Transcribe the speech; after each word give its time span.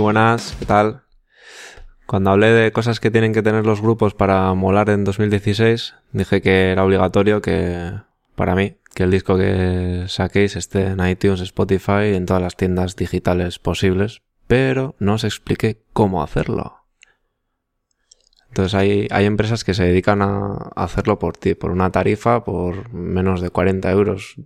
Buenas, 0.00 0.56
¿qué 0.58 0.64
tal? 0.64 1.02
Cuando 2.06 2.30
hablé 2.30 2.46
de 2.52 2.72
cosas 2.72 3.00
que 3.00 3.10
tienen 3.10 3.34
que 3.34 3.42
tener 3.42 3.66
los 3.66 3.82
grupos 3.82 4.14
para 4.14 4.52
molar 4.54 4.88
en 4.88 5.04
2016, 5.04 5.94
dije 6.12 6.40
que 6.40 6.70
era 6.70 6.84
obligatorio 6.84 7.42
que, 7.42 7.92
para 8.34 8.54
mí, 8.54 8.78
que 8.94 9.02
el 9.02 9.10
disco 9.10 9.36
que 9.36 10.06
saquéis 10.08 10.56
esté 10.56 10.86
en 10.86 11.06
iTunes, 11.06 11.42
Spotify 11.42 12.12
y 12.12 12.14
en 12.14 12.24
todas 12.24 12.42
las 12.42 12.56
tiendas 12.56 12.96
digitales 12.96 13.58
posibles, 13.58 14.22
pero 14.46 14.96
no 15.00 15.14
os 15.14 15.24
expliqué 15.24 15.82
cómo 15.92 16.22
hacerlo. 16.22 16.86
Entonces 18.48 18.74
hay, 18.74 19.06
hay 19.10 19.26
empresas 19.26 19.64
que 19.64 19.74
se 19.74 19.84
dedican 19.84 20.22
a 20.22 20.70
hacerlo 20.76 21.18
por 21.18 21.36
ti, 21.36 21.54
por 21.54 21.70
una 21.72 21.92
tarifa, 21.92 22.42
por 22.42 22.90
menos 22.94 23.42
de 23.42 23.50
40 23.50 23.90
euros, 23.90 24.36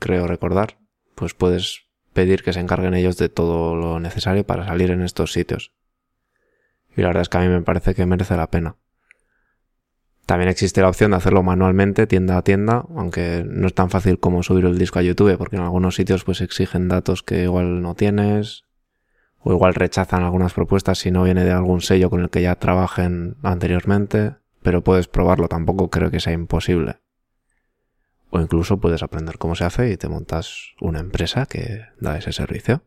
creo 0.00 0.26
recordar. 0.26 0.78
Pues 1.14 1.34
puedes 1.34 1.85
pedir 2.16 2.42
que 2.42 2.54
se 2.54 2.60
encarguen 2.60 2.94
ellos 2.94 3.18
de 3.18 3.28
todo 3.28 3.76
lo 3.76 4.00
necesario 4.00 4.44
para 4.44 4.64
salir 4.64 4.90
en 4.90 5.02
estos 5.02 5.32
sitios. 5.32 5.72
Y 6.96 7.02
la 7.02 7.08
verdad 7.08 7.20
es 7.20 7.28
que 7.28 7.36
a 7.36 7.42
mí 7.42 7.48
me 7.48 7.60
parece 7.60 7.94
que 7.94 8.06
merece 8.06 8.38
la 8.38 8.50
pena. 8.50 8.76
También 10.24 10.48
existe 10.48 10.80
la 10.80 10.88
opción 10.88 11.10
de 11.10 11.18
hacerlo 11.18 11.42
manualmente, 11.42 12.06
tienda 12.06 12.38
a 12.38 12.42
tienda, 12.42 12.86
aunque 12.96 13.44
no 13.46 13.66
es 13.66 13.74
tan 13.74 13.90
fácil 13.90 14.18
como 14.18 14.42
subir 14.42 14.64
el 14.64 14.78
disco 14.78 14.98
a 14.98 15.02
YouTube, 15.02 15.36
porque 15.36 15.56
en 15.56 15.62
algunos 15.62 15.94
sitios 15.94 16.24
pues 16.24 16.40
exigen 16.40 16.88
datos 16.88 17.22
que 17.22 17.42
igual 17.42 17.82
no 17.82 17.94
tienes, 17.94 18.64
o 19.40 19.52
igual 19.52 19.74
rechazan 19.74 20.22
algunas 20.22 20.54
propuestas 20.54 20.98
si 20.98 21.10
no 21.10 21.22
viene 21.22 21.44
de 21.44 21.52
algún 21.52 21.82
sello 21.82 22.08
con 22.08 22.22
el 22.22 22.30
que 22.30 22.40
ya 22.40 22.54
trabajen 22.54 23.36
anteriormente, 23.42 24.36
pero 24.62 24.82
puedes 24.82 25.06
probarlo, 25.06 25.48
tampoco 25.48 25.90
creo 25.90 26.10
que 26.10 26.18
sea 26.18 26.32
imposible. 26.32 26.96
O 28.30 28.40
incluso 28.40 28.78
puedes 28.78 29.02
aprender 29.02 29.38
cómo 29.38 29.54
se 29.54 29.64
hace 29.64 29.90
y 29.90 29.96
te 29.96 30.08
montas 30.08 30.74
una 30.80 31.00
empresa 31.00 31.46
que 31.46 31.86
da 32.00 32.18
ese 32.18 32.32
servicio. 32.32 32.82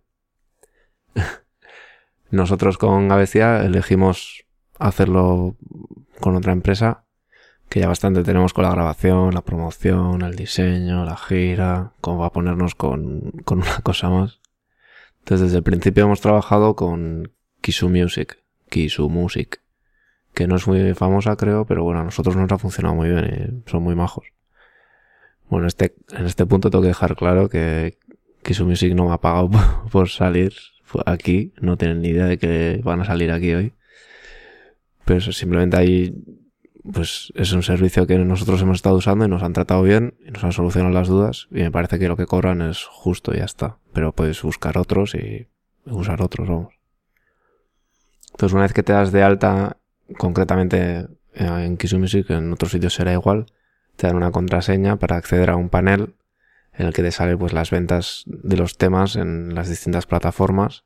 Nosotros 2.31 2.77
con 2.77 3.07
Gavecia 3.07 3.63
elegimos 3.63 4.45
hacerlo 4.77 5.55
con 6.19 6.35
otra 6.35 6.53
empresa 6.53 7.05
que 7.69 7.81
ya 7.81 7.87
bastante 7.87 8.23
tenemos 8.23 8.53
con 8.53 8.63
la 8.63 8.71
grabación, 8.71 9.33
la 9.33 9.43
promoción, 9.43 10.23
el 10.23 10.35
diseño, 10.35 11.05
la 11.05 11.15
gira, 11.15 11.93
cómo 12.01 12.19
va 12.19 12.27
a 12.27 12.31
ponernos 12.31 12.73
con, 12.75 13.31
con 13.45 13.59
una 13.59 13.79
cosa 13.81 14.09
más. 14.09 14.39
Entonces 15.19 15.47
desde 15.47 15.57
el 15.57 15.63
principio 15.63 16.05
hemos 16.05 16.21
trabajado 16.21 16.75
con 16.75 17.31
Kisu 17.61 17.89
Music, 17.89 18.43
Kisu 18.69 19.09
Music, 19.09 19.61
que 20.33 20.47
no 20.47 20.55
es 20.55 20.67
muy 20.67 20.93
famosa 20.95 21.35
creo, 21.35 21.65
pero 21.65 21.83
bueno, 21.83 22.01
a 22.01 22.03
nosotros 22.03 22.35
nos 22.35 22.51
ha 22.51 22.57
funcionado 22.57 22.95
muy 22.95 23.09
bien 23.09 23.63
y 23.65 23.69
son 23.69 23.83
muy 23.83 23.95
majos. 23.95 24.27
Bueno, 25.49 25.67
este, 25.67 25.95
en 26.11 26.25
este 26.25 26.45
punto 26.45 26.69
tengo 26.69 26.83
que 26.83 26.89
dejar 26.89 27.15
claro 27.15 27.49
que 27.49 27.97
Kisu 28.43 28.65
Music 28.65 28.93
no 28.93 29.07
me 29.07 29.13
ha 29.13 29.17
pagado 29.17 29.49
por 29.91 30.09
salir 30.09 30.53
aquí, 31.05 31.53
no 31.59 31.77
tienen 31.77 32.01
ni 32.01 32.09
idea 32.09 32.25
de 32.25 32.37
que 32.37 32.81
van 32.83 33.01
a 33.01 33.05
salir 33.05 33.31
aquí 33.31 33.53
hoy. 33.53 33.73
Pero 35.05 35.21
simplemente 35.31 35.75
ahí, 35.77 36.13
pues 36.91 37.33
es 37.35 37.51
un 37.51 37.63
servicio 37.63 38.05
que 38.05 38.17
nosotros 38.19 38.61
hemos 38.61 38.77
estado 38.77 38.95
usando 38.95 39.25
y 39.25 39.27
nos 39.27 39.41
han 39.41 39.53
tratado 39.53 39.81
bien 39.81 40.15
y 40.25 40.31
nos 40.31 40.43
han 40.43 40.51
solucionado 40.51 40.93
las 40.93 41.07
dudas 41.07 41.47
y 41.51 41.61
me 41.61 41.71
parece 41.71 41.97
que 41.97 42.07
lo 42.07 42.15
que 42.15 42.27
cobran 42.27 42.61
es 42.61 42.85
justo 42.85 43.33
y 43.33 43.37
ya 43.37 43.45
está. 43.45 43.77
Pero 43.91 44.13
puedes 44.13 44.41
buscar 44.43 44.77
otros 44.77 45.15
y 45.15 45.47
usar 45.85 46.21
otros, 46.21 46.47
vamos. 46.47 46.75
Entonces 48.31 48.53
una 48.53 48.63
vez 48.63 48.73
que 48.73 48.83
te 48.83 48.93
das 48.93 49.11
de 49.11 49.23
alta, 49.23 49.77
concretamente 50.17 51.07
en 51.33 51.77
Kisu 51.77 51.97
Music, 51.97 52.29
en 52.29 52.53
otros 52.53 52.71
sitios 52.71 52.93
será 52.93 53.13
igual, 53.13 53.47
te 53.99 54.07
dan 54.07 54.15
una 54.15 54.31
contraseña 54.31 54.95
para 54.95 55.17
acceder 55.17 55.49
a 55.49 55.57
un 55.57 55.69
panel 55.69 56.15
en 56.73 56.87
el 56.87 56.93
que 56.93 57.03
te 57.03 57.11
sale 57.11 57.35
pues 57.35 57.51
las 57.51 57.69
ventas 57.69 58.23
de 58.25 58.55
los 58.55 58.77
temas 58.77 59.17
en 59.17 59.53
las 59.53 59.67
distintas 59.67 60.05
plataformas 60.05 60.85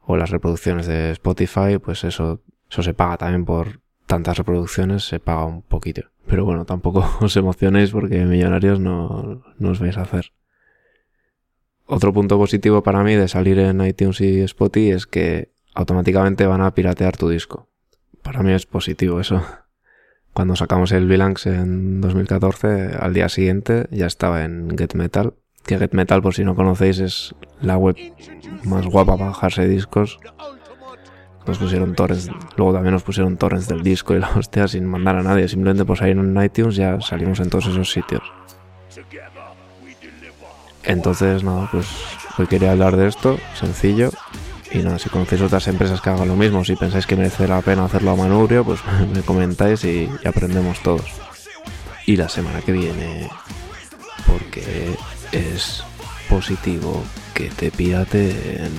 o 0.00 0.16
las 0.16 0.30
reproducciones 0.30 0.86
de 0.86 1.10
Spotify, 1.10 1.78
pues 1.82 2.02
eso, 2.04 2.40
eso 2.70 2.82
se 2.82 2.94
paga 2.94 3.18
también 3.18 3.44
por 3.44 3.80
tantas 4.06 4.38
reproducciones, 4.38 5.04
se 5.04 5.20
paga 5.20 5.44
un 5.44 5.60
poquito. 5.60 6.04
Pero 6.26 6.46
bueno, 6.46 6.64
tampoco 6.64 7.04
os 7.20 7.36
emocionéis 7.36 7.90
porque 7.90 8.24
millonarios 8.24 8.80
no, 8.80 9.42
no 9.58 9.70
os 9.70 9.78
vais 9.78 9.98
a 9.98 10.02
hacer. 10.02 10.32
Otro 11.84 12.14
punto 12.14 12.38
positivo 12.38 12.82
para 12.82 13.04
mí 13.04 13.16
de 13.16 13.28
salir 13.28 13.58
en 13.58 13.84
iTunes 13.84 14.22
y 14.22 14.40
Spotify 14.40 14.92
es 14.92 15.06
que 15.06 15.52
automáticamente 15.74 16.46
van 16.46 16.62
a 16.62 16.72
piratear 16.72 17.18
tu 17.18 17.28
disco. 17.28 17.68
Para 18.22 18.42
mí 18.42 18.52
es 18.52 18.64
positivo 18.64 19.20
eso 19.20 19.42
cuando 20.32 20.56
sacamos 20.56 20.92
el 20.92 21.06
Bilanx 21.08 21.46
en 21.46 22.00
2014, 22.00 22.96
al 22.98 23.12
día 23.12 23.28
siguiente 23.28 23.86
ya 23.90 24.06
estaba 24.06 24.44
en 24.44 24.76
Get 24.76 24.94
Metal. 24.94 25.34
Que 25.66 25.78
Get 25.78 25.92
Metal, 25.92 26.22
por 26.22 26.34
si 26.34 26.44
no 26.44 26.54
conocéis, 26.54 27.00
es 27.00 27.34
la 27.60 27.76
web 27.76 27.96
más 28.64 28.86
guapa 28.86 29.16
para 29.16 29.30
bajarse 29.30 29.68
discos. 29.68 30.18
Nos 31.46 31.58
pusieron 31.58 31.94
torrents, 31.94 32.30
luego 32.56 32.72
también 32.72 32.92
nos 32.92 33.02
pusieron 33.02 33.36
torrents 33.36 33.66
del 33.66 33.82
disco 33.82 34.14
y 34.14 34.20
la 34.20 34.30
hostia 34.36 34.68
sin 34.68 34.86
mandar 34.86 35.16
a 35.16 35.22
nadie, 35.22 35.48
simplemente 35.48 35.84
por 35.84 35.98
salir 35.98 36.16
en 36.16 36.42
iTunes 36.42 36.76
ya 36.76 37.00
salimos 37.00 37.40
en 37.40 37.50
todos 37.50 37.66
esos 37.66 37.90
sitios. 37.90 38.22
Entonces, 40.84 41.44
nada, 41.44 41.68
pues 41.70 41.86
hoy 42.38 42.46
quería 42.46 42.72
hablar 42.72 42.96
de 42.96 43.08
esto, 43.08 43.38
sencillo, 43.54 44.10
y 44.72 44.78
nada, 44.78 44.98
si 44.98 45.08
conocéis 45.08 45.42
otras 45.42 45.66
empresas 45.68 46.00
que 46.00 46.10
hagan 46.10 46.28
lo 46.28 46.36
mismo, 46.36 46.64
si 46.64 46.76
pensáis 46.76 47.06
que 47.06 47.16
merece 47.16 47.48
la 47.48 47.60
pena 47.60 47.84
hacerlo 47.84 48.12
a 48.12 48.16
manubrio, 48.16 48.64
pues 48.64 48.80
me 49.14 49.22
comentáis 49.22 49.84
y, 49.84 50.08
y 50.22 50.28
aprendemos 50.28 50.80
todos. 50.80 51.06
Y 52.06 52.16
la 52.16 52.28
semana 52.28 52.60
que 52.60 52.72
viene, 52.72 53.28
porque 54.26 54.96
es 55.32 55.82
positivo 56.28 57.02
que 57.34 57.50
te 57.50 57.70
piraten. 57.70 58.70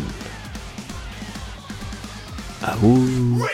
Agur. 2.61 3.49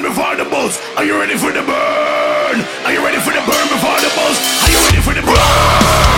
burn 0.00 0.10
before 0.10 0.36
the 0.36 0.44
bulls? 0.44 0.80
Are 0.96 1.04
you 1.04 1.18
ready 1.18 1.36
for 1.36 1.52
the 1.52 1.62
burn? 1.62 2.60
Are 2.84 2.92
you 2.92 3.04
ready 3.04 3.18
for 3.18 3.32
the 3.32 3.40
burn 3.40 3.68
before 3.68 3.98
the 4.00 4.12
bulls? 4.14 4.38
Are 4.62 4.70
you 4.70 4.78
ready 4.86 5.00
for 5.00 5.14
the 5.14 5.22
burn? 5.22 6.09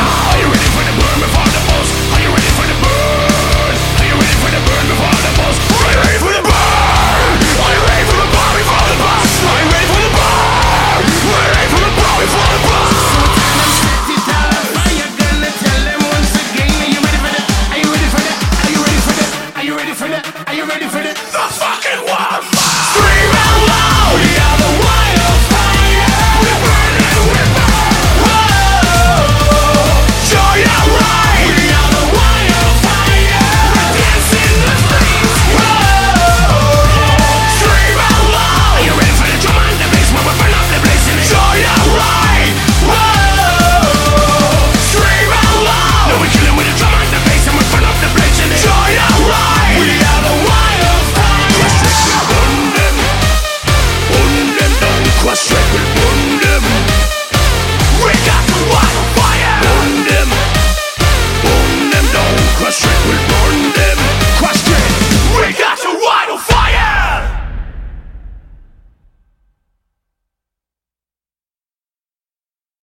Are 20.47 20.55
you 20.55 20.65
ready 20.67 20.87
for 20.87 21.03
this? 21.03 21.19
The 21.33 21.39
fucking 21.39 22.01
one 22.09 22.43
Scream 22.43 23.33
out 23.35 23.69
loud, 23.69 24.21
yeah. 24.35 24.52